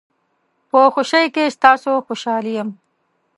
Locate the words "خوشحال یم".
2.05-2.69